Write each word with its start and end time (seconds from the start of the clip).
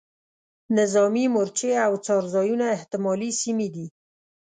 نظامي 0.77 1.25
مورچې 1.33 1.71
او 1.85 1.93
څار 2.05 2.23
ځایونه 2.35 2.65
احتمالي 2.77 3.31
سیمې 3.41 3.67
دي. 3.75 3.87